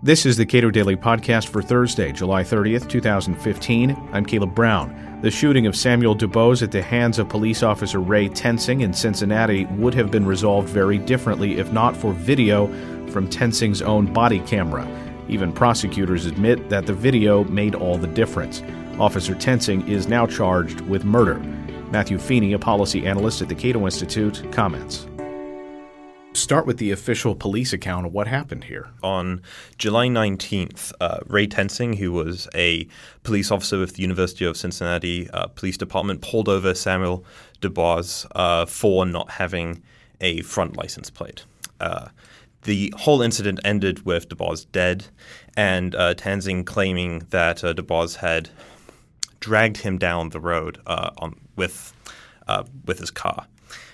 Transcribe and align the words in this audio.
This 0.00 0.26
is 0.26 0.36
the 0.36 0.46
Cato 0.46 0.70
Daily 0.70 0.94
Podcast 0.94 1.48
for 1.48 1.60
Thursday, 1.60 2.12
July 2.12 2.44
30th, 2.44 2.88
2015. 2.88 4.10
I'm 4.12 4.24
Caleb 4.24 4.54
Brown. 4.54 5.18
The 5.22 5.30
shooting 5.32 5.66
of 5.66 5.74
Samuel 5.74 6.14
DuBose 6.14 6.62
at 6.62 6.70
the 6.70 6.80
hands 6.80 7.18
of 7.18 7.28
police 7.28 7.64
officer 7.64 7.98
Ray 7.98 8.28
Tensing 8.28 8.82
in 8.82 8.92
Cincinnati 8.92 9.64
would 9.64 9.94
have 9.94 10.12
been 10.12 10.24
resolved 10.24 10.68
very 10.68 10.98
differently 10.98 11.58
if 11.58 11.72
not 11.72 11.96
for 11.96 12.12
video 12.12 12.68
from 13.08 13.28
Tensing's 13.28 13.82
own 13.82 14.12
body 14.12 14.38
camera. 14.38 14.86
Even 15.28 15.52
prosecutors 15.52 16.26
admit 16.26 16.68
that 16.68 16.86
the 16.86 16.94
video 16.94 17.42
made 17.42 17.74
all 17.74 17.98
the 17.98 18.06
difference. 18.06 18.62
Officer 19.00 19.34
Tensing 19.34 19.88
is 19.88 20.06
now 20.06 20.28
charged 20.28 20.80
with 20.82 21.04
murder. 21.04 21.40
Matthew 21.90 22.18
Feeney, 22.18 22.52
a 22.52 22.58
policy 22.60 23.04
analyst 23.04 23.42
at 23.42 23.48
the 23.48 23.54
Cato 23.56 23.84
Institute, 23.84 24.44
comments 24.52 25.08
start 26.48 26.64
with 26.64 26.78
the 26.78 26.90
official 26.90 27.34
police 27.34 27.74
account 27.74 28.06
of 28.06 28.14
what 28.14 28.26
happened 28.26 28.64
here. 28.64 28.88
On 29.02 29.42
July 29.76 30.06
19th, 30.08 30.94
uh, 30.98 31.18
Ray 31.26 31.46
Tensing, 31.46 31.98
who 31.98 32.10
was 32.10 32.48
a 32.54 32.88
police 33.22 33.50
officer 33.50 33.78
with 33.78 33.96
the 33.96 34.00
University 34.00 34.46
of 34.46 34.56
Cincinnati 34.56 35.28
uh, 35.28 35.48
Police 35.48 35.76
Department, 35.76 36.22
pulled 36.22 36.48
over 36.48 36.72
Samuel 36.72 37.22
DuBose 37.60 38.26
uh, 38.34 38.64
for 38.64 39.04
not 39.04 39.32
having 39.32 39.82
a 40.22 40.40
front 40.40 40.74
license 40.74 41.10
plate. 41.10 41.44
Uh, 41.80 42.08
the 42.62 42.94
whole 42.96 43.20
incident 43.20 43.60
ended 43.62 44.06
with 44.06 44.30
DuBose 44.30 44.64
dead, 44.72 45.04
and 45.54 45.94
uh, 45.94 46.14
Tensing 46.14 46.64
claiming 46.64 47.26
that 47.28 47.62
uh, 47.62 47.74
DuBose 47.74 48.16
had 48.16 48.48
dragged 49.40 49.76
him 49.76 49.98
down 49.98 50.30
the 50.30 50.40
road 50.40 50.80
on, 50.86 51.38
with 51.56 51.92
with 52.86 53.00
his 53.00 53.10
car 53.10 53.46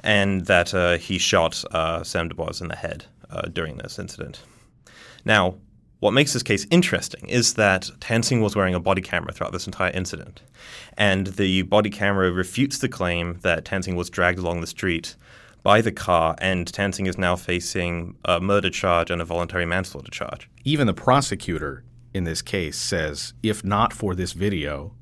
and 0.00 0.46
that 0.46 0.74
uh, 0.74 0.96
he 0.96 1.18
shot 1.18 1.62
uh, 1.72 2.02
Sam 2.02 2.28
DuBose 2.28 2.60
in 2.60 2.68
the 2.68 2.76
head 2.76 3.06
uh, 3.30 3.42
during 3.42 3.76
this 3.78 3.98
incident. 3.98 4.42
Now, 5.24 5.56
what 5.98 6.12
makes 6.12 6.34
this 6.34 6.42
case 6.42 6.66
interesting 6.70 7.28
is 7.28 7.54
that 7.54 7.90
Tensing 8.00 8.42
was 8.42 8.54
wearing 8.54 8.74
a 8.74 8.80
body 8.80 9.00
camera 9.00 9.32
throughout 9.32 9.52
this 9.52 9.66
entire 9.66 9.90
incident, 9.92 10.42
and 10.96 11.28
the 11.28 11.62
body 11.62 11.90
camera 11.90 12.30
refutes 12.30 12.78
the 12.78 12.88
claim 12.88 13.38
that 13.42 13.64
Tensing 13.64 13.96
was 13.96 14.10
dragged 14.10 14.38
along 14.38 14.60
the 14.60 14.66
street 14.66 15.16
by 15.62 15.80
the 15.80 15.90
car, 15.90 16.36
and 16.38 16.70
Tensing 16.72 17.06
is 17.06 17.18
now 17.18 17.34
facing 17.34 18.14
a 18.24 18.40
murder 18.40 18.70
charge 18.70 19.10
and 19.10 19.22
a 19.22 19.24
voluntary 19.24 19.66
manslaughter 19.66 20.10
charge. 20.10 20.48
Even 20.64 20.86
the 20.86 20.94
prosecutor 20.94 21.82
in 22.12 22.24
this 22.24 22.42
case 22.42 22.78
says 22.78 23.32
if 23.42 23.64
not 23.64 23.92
for 23.92 24.14
this 24.14 24.32
video, 24.32 24.94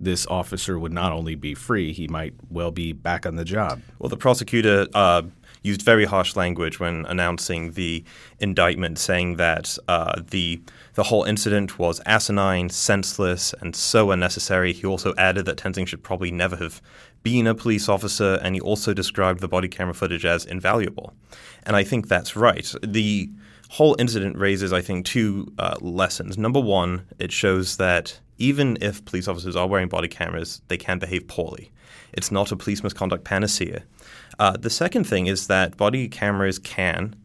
this 0.00 0.26
officer 0.26 0.78
would 0.78 0.92
not 0.92 1.12
only 1.12 1.34
be 1.34 1.54
free, 1.54 1.92
he 1.92 2.08
might 2.08 2.34
well 2.50 2.70
be 2.70 2.92
back 2.92 3.26
on 3.26 3.36
the 3.36 3.44
job. 3.44 3.80
Well, 3.98 4.08
the 4.08 4.16
prosecutor 4.16 4.86
uh, 4.94 5.22
used 5.62 5.82
very 5.82 6.04
harsh 6.04 6.36
language 6.36 6.78
when 6.78 7.06
announcing 7.06 7.72
the 7.72 8.04
indictment, 8.38 8.98
saying 8.98 9.36
that 9.36 9.76
uh, 9.88 10.20
the 10.30 10.60
the 10.94 11.04
whole 11.04 11.24
incident 11.24 11.78
was 11.78 12.00
asinine, 12.06 12.68
senseless, 12.68 13.52
and 13.60 13.74
so 13.74 14.10
unnecessary. 14.12 14.72
He 14.72 14.86
also 14.86 15.12
added 15.16 15.46
that 15.46 15.56
Tensing 15.56 15.86
should 15.86 16.04
probably 16.04 16.30
never 16.30 16.56
have 16.56 16.80
been 17.24 17.46
a 17.46 17.54
police 17.54 17.88
officer, 17.88 18.38
and 18.42 18.54
he 18.54 18.60
also 18.60 18.92
described 18.92 19.40
the 19.40 19.48
body 19.48 19.68
camera 19.68 19.94
footage 19.94 20.24
as 20.24 20.44
invaluable. 20.44 21.14
And 21.64 21.74
I 21.74 21.82
think 21.82 22.06
that's 22.06 22.36
right. 22.36 22.72
The 22.82 23.30
whole 23.74 23.96
incident 23.98 24.38
raises, 24.38 24.72
I 24.72 24.80
think, 24.80 25.04
two 25.04 25.52
uh, 25.58 25.74
lessons. 25.80 26.38
Number 26.38 26.60
one, 26.60 27.08
it 27.18 27.32
shows 27.32 27.76
that 27.78 28.20
even 28.38 28.78
if 28.80 29.04
police 29.04 29.26
officers 29.26 29.56
are 29.56 29.66
wearing 29.66 29.88
body 29.88 30.06
cameras, 30.06 30.62
they 30.68 30.76
can 30.76 31.00
behave 31.00 31.26
poorly. 31.26 31.72
It's 32.12 32.30
not 32.30 32.52
a 32.52 32.56
police 32.56 32.84
misconduct 32.84 33.24
panacea. 33.24 33.82
Uh, 34.38 34.56
the 34.56 34.70
second 34.70 35.08
thing 35.08 35.26
is 35.26 35.48
that 35.48 35.76
body 35.76 36.06
cameras 36.06 36.60
can 36.60 37.16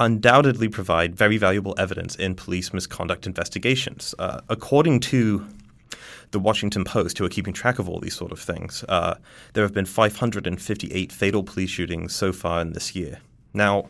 undoubtedly 0.00 0.68
provide 0.68 1.14
very 1.14 1.36
valuable 1.36 1.76
evidence 1.78 2.16
in 2.16 2.34
police 2.34 2.72
misconduct 2.72 3.24
investigations. 3.24 4.12
Uh, 4.18 4.40
according 4.48 4.98
to 4.98 5.46
the 6.32 6.40
Washington 6.40 6.82
Post, 6.82 7.16
who 7.16 7.24
are 7.24 7.28
keeping 7.28 7.52
track 7.52 7.78
of 7.78 7.88
all 7.88 8.00
these 8.00 8.16
sort 8.16 8.32
of 8.32 8.40
things, 8.40 8.84
uh, 8.88 9.14
there 9.52 9.62
have 9.62 9.72
been 9.72 9.86
558 9.86 11.12
fatal 11.12 11.44
police 11.44 11.70
shootings 11.70 12.12
so 12.12 12.32
far 12.32 12.60
in 12.60 12.72
this 12.72 12.96
year. 12.96 13.18
Now, 13.54 13.88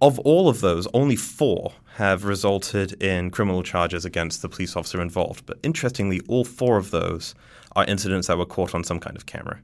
of 0.00 0.18
all 0.20 0.48
of 0.48 0.60
those, 0.60 0.86
only 0.92 1.16
four 1.16 1.72
have 1.94 2.24
resulted 2.24 3.02
in 3.02 3.30
criminal 3.30 3.62
charges 3.62 4.04
against 4.04 4.42
the 4.42 4.48
police 4.48 4.76
officer 4.76 5.00
involved. 5.00 5.46
But 5.46 5.58
interestingly, 5.62 6.20
all 6.28 6.44
four 6.44 6.76
of 6.76 6.90
those 6.90 7.34
are 7.74 7.84
incidents 7.86 8.26
that 8.28 8.36
were 8.36 8.46
caught 8.46 8.74
on 8.74 8.84
some 8.84 9.00
kind 9.00 9.16
of 9.16 9.26
camera. 9.26 9.60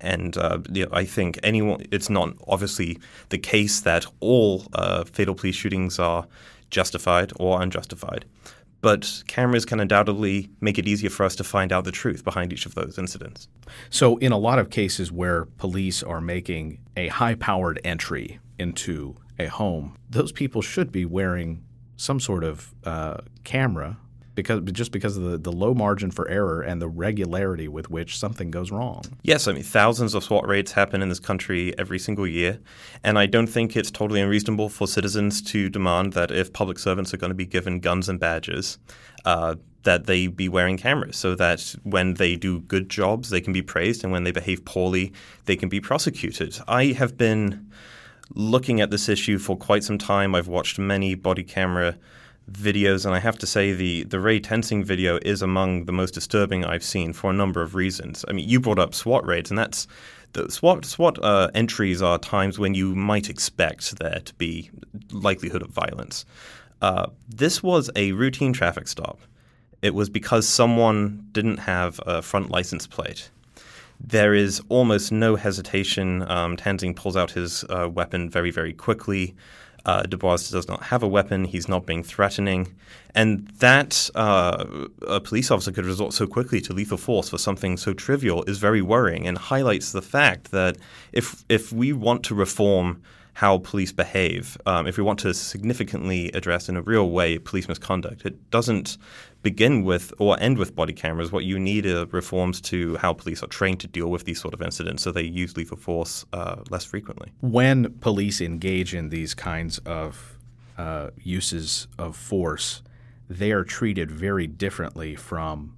And 0.00 0.36
uh, 0.36 0.58
you 0.70 0.84
know, 0.84 0.90
I 0.92 1.04
think 1.04 1.38
anyone, 1.42 1.86
it's 1.90 2.10
not 2.10 2.34
obviously 2.48 2.98
the 3.28 3.38
case 3.38 3.80
that 3.80 4.06
all 4.20 4.64
uh, 4.72 5.04
fatal 5.04 5.34
police 5.34 5.54
shootings 5.54 5.98
are 5.98 6.26
justified 6.70 7.32
or 7.36 7.62
unjustified. 7.62 8.24
But 8.80 9.22
cameras 9.28 9.64
can 9.64 9.80
undoubtedly 9.80 10.50
make 10.60 10.78
it 10.78 10.86
easier 10.86 11.08
for 11.08 11.24
us 11.24 11.34
to 11.36 11.44
find 11.44 11.72
out 11.72 11.84
the 11.84 11.92
truth 11.92 12.22
behind 12.22 12.52
each 12.52 12.66
of 12.66 12.74
those 12.74 12.98
incidents. 12.98 13.48
So, 13.88 14.18
in 14.18 14.30
a 14.30 14.36
lot 14.36 14.58
of 14.58 14.68
cases 14.68 15.10
where 15.10 15.46
police 15.46 16.02
are 16.02 16.20
making 16.20 16.80
a 16.94 17.08
high 17.08 17.34
powered 17.34 17.80
entry 17.82 18.40
into 18.58 19.16
a 19.38 19.46
home, 19.46 19.96
those 20.08 20.32
people 20.32 20.62
should 20.62 20.92
be 20.92 21.04
wearing 21.04 21.64
some 21.96 22.20
sort 22.20 22.44
of 22.44 22.74
uh, 22.84 23.18
camera 23.44 23.96
because 24.34 24.60
just 24.72 24.92
because 24.92 25.16
of 25.16 25.24
the, 25.24 25.38
the 25.38 25.52
low 25.52 25.74
margin 25.74 26.10
for 26.10 26.28
error 26.28 26.60
and 26.60 26.82
the 26.82 26.88
regularity 26.88 27.68
with 27.68 27.88
which 27.90 28.18
something 28.18 28.50
goes 28.50 28.70
wrong. 28.70 29.04
Yes, 29.22 29.46
I 29.46 29.52
mean 29.52 29.62
thousands 29.62 30.14
of 30.14 30.24
SWAT 30.24 30.46
raids 30.46 30.72
happen 30.72 31.02
in 31.02 31.08
this 31.08 31.20
country 31.20 31.76
every 31.78 31.98
single 31.98 32.26
year, 32.26 32.58
and 33.02 33.18
I 33.18 33.26
don't 33.26 33.46
think 33.46 33.76
it's 33.76 33.90
totally 33.90 34.20
unreasonable 34.20 34.68
for 34.68 34.86
citizens 34.86 35.40
to 35.42 35.68
demand 35.68 36.14
that 36.14 36.30
if 36.30 36.52
public 36.52 36.78
servants 36.78 37.14
are 37.14 37.16
going 37.16 37.30
to 37.30 37.34
be 37.34 37.46
given 37.46 37.80
guns 37.80 38.08
and 38.08 38.18
badges, 38.18 38.78
uh, 39.24 39.54
that 39.84 40.06
they 40.06 40.26
be 40.26 40.48
wearing 40.48 40.78
cameras 40.78 41.16
so 41.16 41.34
that 41.34 41.74
when 41.82 42.14
they 42.14 42.36
do 42.36 42.60
good 42.60 42.88
jobs, 42.88 43.30
they 43.30 43.40
can 43.40 43.52
be 43.52 43.62
praised, 43.62 44.02
and 44.02 44.12
when 44.12 44.24
they 44.24 44.32
behave 44.32 44.64
poorly, 44.64 45.12
they 45.44 45.56
can 45.56 45.68
be 45.68 45.80
prosecuted. 45.80 46.58
I 46.66 46.86
have 46.86 47.16
been 47.16 47.70
looking 48.30 48.80
at 48.80 48.90
this 48.90 49.08
issue 49.08 49.38
for 49.38 49.56
quite 49.56 49.84
some 49.84 49.98
time. 49.98 50.34
I've 50.34 50.48
watched 50.48 50.78
many 50.78 51.14
body 51.14 51.44
camera 51.44 51.96
videos, 52.50 53.04
and 53.04 53.14
I 53.14 53.18
have 53.18 53.38
to 53.38 53.46
say 53.46 53.72
the 53.72 54.04
the 54.04 54.20
Ray 54.20 54.40
Tensing 54.40 54.84
video 54.84 55.18
is 55.22 55.42
among 55.42 55.86
the 55.86 55.92
most 55.92 56.14
disturbing 56.14 56.64
I've 56.64 56.84
seen 56.84 57.12
for 57.12 57.30
a 57.30 57.34
number 57.34 57.62
of 57.62 57.74
reasons. 57.74 58.24
I 58.28 58.32
mean, 58.32 58.48
you 58.48 58.60
brought 58.60 58.78
up 58.78 58.94
SWAT 58.94 59.26
raids, 59.26 59.50
and 59.50 59.58
that's 59.58 59.86
the 60.32 60.50
SWAT 60.50 60.84
SWAT 60.84 61.22
uh, 61.22 61.50
entries 61.54 62.02
are 62.02 62.18
times 62.18 62.58
when 62.58 62.74
you 62.74 62.94
might 62.94 63.30
expect 63.30 63.98
there 63.98 64.20
to 64.24 64.34
be 64.34 64.70
likelihood 65.10 65.62
of 65.62 65.70
violence. 65.70 66.24
Uh, 66.82 67.06
this 67.28 67.62
was 67.62 67.90
a 67.96 68.12
routine 68.12 68.52
traffic 68.52 68.88
stop. 68.88 69.20
It 69.80 69.94
was 69.94 70.10
because 70.10 70.48
someone 70.48 71.28
didn't 71.32 71.58
have 71.58 72.00
a 72.06 72.20
front 72.20 72.50
license 72.50 72.86
plate. 72.86 73.30
There 74.00 74.34
is 74.34 74.60
almost 74.68 75.12
no 75.12 75.36
hesitation. 75.36 76.28
Um, 76.30 76.56
Tensing 76.56 76.94
pulls 76.94 77.16
out 77.16 77.32
his 77.32 77.64
uh, 77.64 77.88
weapon 77.88 78.28
very, 78.28 78.50
very 78.50 78.72
quickly. 78.72 79.34
Uh, 79.86 80.02
DuBose 80.02 80.50
does 80.50 80.66
not 80.66 80.84
have 80.84 81.02
a 81.02 81.08
weapon. 81.08 81.44
He's 81.44 81.68
not 81.68 81.84
being 81.84 82.02
threatening. 82.02 82.74
And 83.14 83.48
that 83.58 84.10
uh, 84.14 84.64
a 85.06 85.20
police 85.20 85.50
officer 85.50 85.72
could 85.72 85.84
resort 85.84 86.14
so 86.14 86.26
quickly 86.26 86.60
to 86.62 86.72
lethal 86.72 86.96
force 86.96 87.28
for 87.28 87.38
something 87.38 87.76
so 87.76 87.92
trivial 87.92 88.44
is 88.44 88.58
very 88.58 88.82
worrying 88.82 89.26
and 89.26 89.36
highlights 89.36 89.92
the 89.92 90.02
fact 90.02 90.50
that 90.52 90.76
if, 91.12 91.44
if 91.48 91.70
we 91.72 91.92
want 91.92 92.24
to 92.24 92.34
reform 92.34 93.02
how 93.34 93.58
police 93.58 93.92
behave, 93.92 94.56
um, 94.64 94.86
if 94.86 94.96
we 94.96 95.02
want 95.02 95.18
to 95.18 95.34
significantly 95.34 96.30
address 96.32 96.68
in 96.68 96.76
a 96.76 96.82
real 96.82 97.10
way 97.10 97.36
police 97.38 97.66
misconduct, 97.68 98.24
it 98.24 98.50
doesn't 98.50 98.96
begin 99.42 99.82
with 99.82 100.14
or 100.18 100.38
end 100.40 100.56
with 100.56 100.74
body 100.74 100.92
cameras. 100.92 101.32
What 101.32 101.44
you 101.44 101.58
need 101.58 101.84
are 101.84 102.06
reforms 102.06 102.60
to 102.62 102.96
how 102.96 103.12
police 103.12 103.42
are 103.42 103.48
trained 103.48 103.80
to 103.80 103.88
deal 103.88 104.08
with 104.08 104.24
these 104.24 104.40
sort 104.40 104.54
of 104.54 104.62
incidents 104.62 105.02
so 105.02 105.10
they 105.10 105.22
use 105.22 105.56
lethal 105.56 105.76
force 105.76 106.24
uh, 106.32 106.62
less 106.70 106.84
frequently. 106.84 107.32
When 107.40 107.98
police 107.98 108.40
engage 108.40 108.94
in 108.94 109.08
these 109.08 109.34
kinds 109.34 109.78
of 109.78 110.38
uh, 110.78 111.10
uses 111.16 111.88
of 111.98 112.16
force, 112.16 112.82
they 113.28 113.50
are 113.50 113.64
treated 113.64 114.12
very 114.12 114.46
differently 114.46 115.16
from 115.16 115.74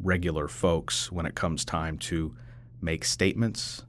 regular 0.00 0.46
folks 0.46 1.10
when 1.10 1.26
it 1.26 1.34
comes 1.34 1.64
time 1.64 1.98
to 1.98 2.36
make 2.80 3.04
statements, 3.04 3.82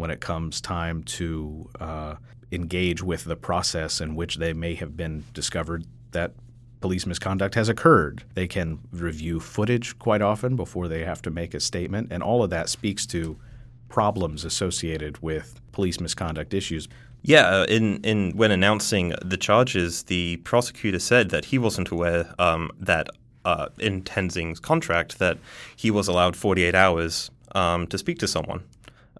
when 0.00 0.10
it 0.10 0.20
comes 0.20 0.62
time 0.62 1.02
to 1.02 1.68
uh, 1.78 2.14
engage 2.50 3.02
with 3.02 3.24
the 3.24 3.36
process 3.36 4.00
in 4.00 4.16
which 4.16 4.36
they 4.36 4.54
may 4.54 4.74
have 4.74 4.96
been 4.96 5.22
discovered 5.34 5.84
that 6.12 6.32
police 6.80 7.04
misconduct 7.04 7.54
has 7.54 7.68
occurred. 7.68 8.24
They 8.32 8.48
can 8.48 8.78
review 8.92 9.40
footage 9.40 9.98
quite 9.98 10.22
often 10.22 10.56
before 10.56 10.88
they 10.88 11.04
have 11.04 11.20
to 11.22 11.30
make 11.30 11.52
a 11.52 11.60
statement, 11.60 12.08
and 12.10 12.22
all 12.22 12.42
of 12.42 12.48
that 12.48 12.70
speaks 12.70 13.04
to 13.08 13.36
problems 13.90 14.42
associated 14.42 15.20
with 15.22 15.60
police 15.72 16.00
misconduct 16.00 16.54
issues. 16.54 16.88
Yeah, 17.22 17.42
uh, 17.42 17.66
in 17.68 18.02
in 18.02 18.30
when 18.34 18.50
announcing 18.50 19.12
the 19.22 19.36
charges, 19.36 20.04
the 20.04 20.38
prosecutor 20.38 20.98
said 20.98 21.28
that 21.28 21.44
he 21.44 21.58
wasn't 21.58 21.90
aware 21.90 22.34
um, 22.38 22.70
that 22.80 23.08
uh, 23.44 23.66
in 23.78 24.00
Tensing's 24.00 24.60
contract 24.60 25.18
that 25.18 25.36
he 25.76 25.90
was 25.90 26.08
allowed 26.08 26.36
48 26.36 26.74
hours 26.74 27.30
um, 27.54 27.86
to 27.88 27.98
speak 27.98 28.18
to 28.20 28.28
someone 28.28 28.62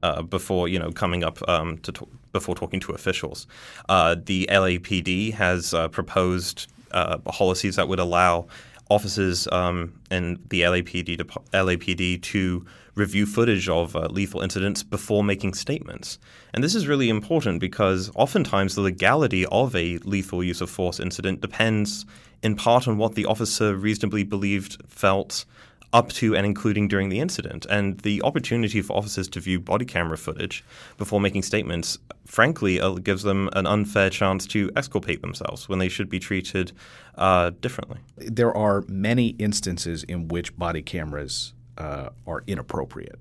uh, 0.03 0.23
before 0.23 0.69
you 0.69 0.79
know 0.79 0.91
coming 0.91 1.25
up 1.25 1.47
um, 1.49 1.79
to 1.79 1.93
before 2.33 2.55
talking 2.55 2.81
to 2.81 2.93
officials. 2.93 3.47
Uh, 3.89 4.17
the 4.25 4.47
LAPD 4.51 5.35
has 5.35 5.75
uh, 5.75 5.89
proposed 5.89 6.67
uh, 6.93 7.19
policies 7.19 7.77
that 7.77 7.89
would 7.89 7.99
allow 7.99 8.47
officers 8.89 9.47
um, 9.53 9.93
and 10.11 10.39
the 10.51 10.63
LAPD 10.63 11.17
to, 11.19 11.25
LAPD 11.25 12.21
to 12.23 12.67
review 12.97 13.25
footage 13.25 13.69
of 13.69 13.95
uh, 13.95 14.09
lethal 14.11 14.41
incidents 14.41 14.83
before 14.83 15.23
making 15.23 15.55
statements. 15.55 16.19
And 16.53 16.63
this 16.63 16.75
is 16.75 16.89
really 16.89 17.09
important 17.09 17.61
because 17.61 18.11
oftentimes 18.15 18.75
the 18.75 18.81
legality 18.81 19.47
of 19.47 19.75
a 19.77 19.99
lethal 19.99 20.43
use 20.43 20.61
of 20.61 20.69
force 20.69 20.99
incident 20.99 21.41
depends 21.41 22.05
in 22.43 22.57
part 22.57 22.89
on 22.89 22.97
what 22.97 23.15
the 23.15 23.27
officer 23.27 23.75
reasonably 23.77 24.25
believed, 24.25 24.83
felt, 24.89 25.45
up 25.93 26.11
to 26.11 26.37
and 26.37 26.47
including 26.47 26.89
during 26.89 27.09
the 27.09 27.21
incident. 27.21 27.67
And 27.69 27.99
the 28.01 28.23
opportunity 28.23 28.81
for 28.83 28.97
officers 28.97 29.29
to 29.31 29.41
view 29.41 29.61
body 29.61 29.85
camera 29.85 30.17
footage 30.17 30.65
before 30.97 31.21
making 31.21 31.43
statements, 31.43 31.99
frankly, 32.25 32.81
uh, 32.81 32.93
gives 32.93 33.23
them 33.23 33.49
an 33.55 33.67
unfair 33.67 34.11
chance 34.11 34.47
to 34.49 34.71
exculpate 34.77 35.21
themselves 35.21 35.69
when 35.69 35.79
they 35.79 35.89
should 35.89 36.09
be 36.09 36.21
treated 36.21 36.73
uh, 37.17 37.51
differently. 37.61 37.99
There 38.17 38.57
are 38.57 38.85
many 38.89 39.29
instances 39.39 40.05
in 40.05 40.29
which 40.29 40.57
body 40.57 40.83
cameras 40.83 41.55
uh, 41.77 42.11
are 42.27 42.45
inappropriate. 42.47 43.19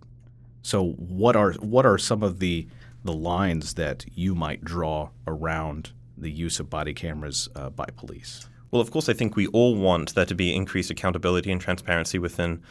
So, 0.61 0.89
what 0.91 1.35
are 1.35 1.53
what 1.53 1.85
are 1.85 1.97
some 1.97 2.21
of 2.21 2.39
the 2.39 2.67
the 3.03 3.13
lines 3.13 3.75
that 3.75 4.05
you 4.13 4.35
might 4.35 4.63
draw 4.63 5.09
around 5.25 5.91
the 6.17 6.29
use 6.29 6.59
of 6.59 6.69
body 6.69 6.93
cameras 6.93 7.47
uh, 7.55 7.69
by 7.69 7.85
police? 7.95 8.49
Well, 8.71 8.81
of 8.81 8.91
course, 8.91 9.09
I 9.09 9.13
think 9.13 9.35
we 9.35 9.47
all 9.47 9.75
want 9.75 10.13
there 10.13 10.25
to 10.25 10.35
be 10.35 10.55
increased 10.55 10.91
accountability 10.91 11.51
and 11.51 11.59
transparency 11.59 12.19
within 12.19 12.61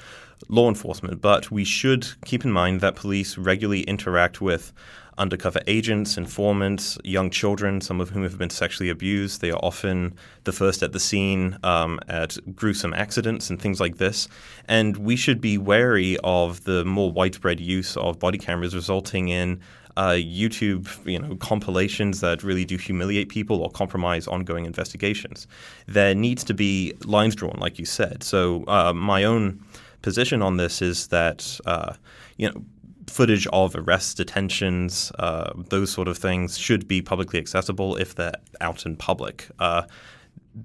law 0.49 0.69
enforcement, 0.69 1.21
but 1.21 1.51
we 1.51 1.65
should 1.65 2.07
keep 2.25 2.45
in 2.45 2.53
mind 2.53 2.81
that 2.81 2.95
police 2.95 3.37
regularly 3.37 3.83
interact 3.83 4.41
with 4.41 4.73
undercover 5.19 5.61
agents, 5.67 6.17
informants, 6.17 6.97
young 7.03 7.29
children, 7.29 7.81
some 7.81 8.01
of 8.01 8.11
whom 8.11 8.23
have 8.23 8.39
been 8.39 8.51
sexually 8.51 8.89
abused. 8.89 9.41
They 9.41 9.51
are 9.51 9.59
often 9.61 10.15
the 10.45 10.53
first 10.53 10.83
at 10.83 10.93
the 10.93 11.01
scene 11.01 11.59
um, 11.65 11.99
at 12.09 12.37
gruesome 12.55 12.95
accidents 12.95 13.51
and 13.51 13.61
things 13.61 13.81
like 13.81 13.99
this. 13.99 14.29
And 14.67 14.97
we 14.97 15.17
should 15.17 15.41
be 15.41 15.59
wary 15.59 16.17
of 16.23 16.63
the 16.65 16.85
more 16.85 17.11
widespread 17.11 17.59
use 17.59 17.97
of 17.97 18.21
body 18.21 18.39
cameras 18.39 18.75
resulting 18.75 19.29
in 19.29 19.61
uh, 19.99 20.13
YouTube, 20.13 20.89
you 21.05 21.19
know, 21.19 21.35
compilations 21.37 22.21
that 22.21 22.45
really 22.45 22.65
do 22.65 22.77
humiliate 22.77 23.29
people 23.29 23.61
or 23.61 23.69
compromise 23.69 24.29
ongoing 24.29 24.65
investigations. 24.65 25.49
There 25.89 26.15
needs 26.15 26.45
to 26.45 26.55
be 26.55 26.95
lines 27.05 27.35
drawn, 27.35 27.59
like 27.59 27.81
you 27.81 27.85
said. 27.85 28.23
So 28.23 28.65
uh, 28.69 28.93
my 28.93 29.25
own 29.25 29.61
position 30.03 30.41
on 30.41 30.57
this 30.57 30.81
is 30.81 31.09
that 31.09 31.59
uh, 31.67 31.95
you 32.37 32.49
know 32.49 32.63
footage 33.09 33.49
of 33.53 33.75
arrests, 33.75 34.15
detentions, 34.15 35.11
uh, 35.19 35.53
those 35.57 35.91
sort 35.91 36.07
of 36.07 36.17
things 36.17 36.57
should 36.57 36.87
be 36.87 37.03
publicly 37.03 37.41
accessible 37.41 37.97
if 37.97 38.15
they're 38.15 38.37
out 38.61 38.87
in 38.87 38.95
public. 38.95 39.49
Uh, 39.59 39.83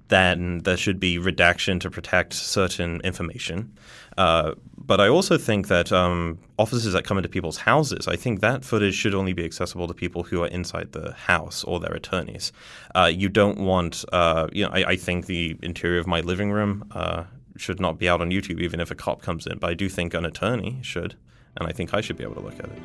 then 0.07 0.59
there 0.59 0.77
should 0.77 0.99
be 0.99 1.17
redaction 1.17 1.79
to 1.79 1.89
protect 1.89 2.33
certain 2.33 3.01
information. 3.01 3.77
Uh, 4.17 4.53
but 4.77 4.99
I 4.99 5.07
also 5.07 5.37
think 5.37 5.67
that 5.67 5.91
um, 5.91 6.39
officers 6.57 6.93
that 6.93 7.05
come 7.05 7.17
into 7.17 7.29
people's 7.29 7.57
houses, 7.57 8.07
I 8.07 8.15
think 8.15 8.41
that 8.41 8.65
footage 8.65 8.95
should 8.95 9.15
only 9.15 9.33
be 9.33 9.45
accessible 9.45 9.87
to 9.87 9.93
people 9.93 10.23
who 10.23 10.43
are 10.43 10.47
inside 10.47 10.91
the 10.91 11.13
house 11.13 11.63
or 11.63 11.79
their 11.79 11.93
attorneys. 11.93 12.51
Uh, 12.93 13.11
you 13.13 13.29
don't 13.29 13.59
want, 13.59 14.03
uh, 14.11 14.47
you 14.51 14.65
know, 14.65 14.71
I, 14.71 14.89
I, 14.89 14.95
think 14.95 15.25
the 15.25 15.57
interior 15.61 15.99
of 15.99 16.07
my 16.07 16.21
living 16.21 16.51
room 16.51 16.85
uh, 16.91 17.23
should 17.57 17.79
not 17.79 17.97
be 17.97 18.09
out 18.09 18.21
on 18.21 18.29
YouTube, 18.29 18.59
even 18.59 18.79
if 18.79 18.91
a 18.91 18.95
cop 18.95 19.21
comes 19.21 19.47
in. 19.47 19.57
But 19.57 19.69
I 19.69 19.73
do 19.73 19.89
think 19.89 20.13
an 20.13 20.25
attorney 20.25 20.79
should, 20.81 21.15
and 21.57 21.67
I 21.67 21.71
think 21.71 21.93
I 21.93 22.01
should 22.01 22.17
be 22.17 22.23
able 22.23 22.35
to 22.35 22.41
look 22.41 22.59
at 22.59 22.65
it. 22.65 22.81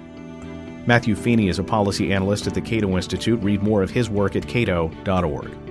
Matthew 0.86 1.14
Feeney 1.14 1.48
is 1.48 1.58
a 1.58 1.64
policy 1.64 2.12
analyst 2.12 2.46
at 2.46 2.54
the 2.54 2.62
Cato 2.62 2.96
Institute. 2.96 3.42
Read 3.42 3.62
more 3.62 3.82
of 3.82 3.90
his 3.90 4.08
work 4.08 4.36
at 4.36 4.48
cato.org. 4.48 5.67